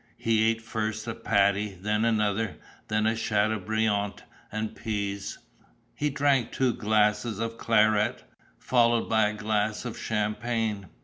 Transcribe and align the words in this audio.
He 0.17 0.49
ate 0.49 0.63
first 0.63 1.05
a 1.05 1.13
patty, 1.13 1.77
then 1.79 2.05
another, 2.05 2.57
then 2.87 3.05
a 3.05 3.11
châteaubriant 3.11 4.21
and 4.51 4.73
peas. 4.75 5.37
He 5.93 6.09
drank 6.09 6.51
two 6.51 6.73
glasses 6.73 7.37
of 7.37 7.59
claret, 7.59 8.23
followed 8.57 9.07
by 9.07 9.27
a 9.29 9.33
glass 9.35 9.85
of 9.85 9.95
champagne. 9.99 10.87